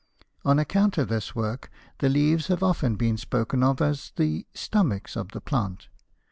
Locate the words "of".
0.97-1.09, 3.61-3.79, 5.15-5.29